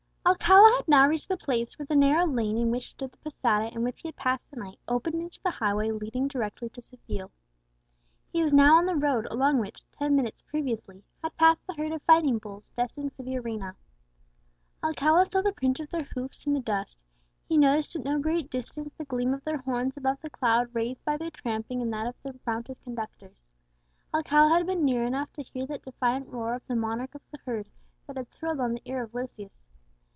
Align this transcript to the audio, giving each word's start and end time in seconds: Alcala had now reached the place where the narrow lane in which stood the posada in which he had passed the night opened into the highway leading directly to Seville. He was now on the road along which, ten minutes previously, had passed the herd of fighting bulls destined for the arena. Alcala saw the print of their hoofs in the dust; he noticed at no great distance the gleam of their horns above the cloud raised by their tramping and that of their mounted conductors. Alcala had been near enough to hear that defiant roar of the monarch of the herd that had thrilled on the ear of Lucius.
Alcala 0.23 0.75
had 0.77 0.87
now 0.87 1.07
reached 1.09 1.27
the 1.27 1.35
place 1.35 1.77
where 1.77 1.85
the 1.87 1.95
narrow 1.95 2.25
lane 2.25 2.57
in 2.57 2.71
which 2.71 2.91
stood 2.91 3.11
the 3.11 3.17
posada 3.17 3.67
in 3.75 3.83
which 3.83 3.99
he 3.99 4.07
had 4.07 4.15
passed 4.15 4.49
the 4.49 4.55
night 4.55 4.79
opened 4.87 5.15
into 5.15 5.41
the 5.43 5.51
highway 5.51 5.91
leading 5.91 6.27
directly 6.29 6.69
to 6.69 6.81
Seville. 6.81 7.31
He 8.31 8.41
was 8.41 8.53
now 8.53 8.77
on 8.77 8.85
the 8.85 8.95
road 8.95 9.27
along 9.29 9.57
which, 9.57 9.81
ten 9.91 10.15
minutes 10.15 10.41
previously, 10.41 11.03
had 11.21 11.35
passed 11.35 11.65
the 11.67 11.73
herd 11.73 11.91
of 11.91 12.01
fighting 12.03 12.37
bulls 12.37 12.69
destined 12.77 13.11
for 13.13 13.23
the 13.23 13.37
arena. 13.39 13.75
Alcala 14.81 15.25
saw 15.25 15.41
the 15.41 15.51
print 15.51 15.81
of 15.81 15.89
their 15.89 16.07
hoofs 16.15 16.45
in 16.47 16.53
the 16.53 16.61
dust; 16.61 17.03
he 17.49 17.57
noticed 17.57 17.95
at 17.97 18.05
no 18.05 18.17
great 18.17 18.49
distance 18.49 18.93
the 18.97 19.05
gleam 19.05 19.33
of 19.33 19.43
their 19.43 19.57
horns 19.57 19.97
above 19.97 20.21
the 20.21 20.29
cloud 20.29 20.69
raised 20.73 21.03
by 21.03 21.17
their 21.17 21.31
tramping 21.31 21.81
and 21.81 21.91
that 21.91 22.07
of 22.07 22.15
their 22.23 22.35
mounted 22.47 22.81
conductors. 22.83 23.35
Alcala 24.13 24.55
had 24.57 24.65
been 24.65 24.85
near 24.85 25.03
enough 25.03 25.33
to 25.33 25.43
hear 25.43 25.67
that 25.67 25.83
defiant 25.83 26.29
roar 26.29 26.53
of 26.53 26.65
the 26.67 26.75
monarch 26.75 27.15
of 27.15 27.21
the 27.31 27.39
herd 27.45 27.67
that 28.07 28.15
had 28.15 28.29
thrilled 28.29 28.61
on 28.61 28.73
the 28.73 28.81
ear 28.85 29.03
of 29.03 29.13
Lucius. 29.13 29.59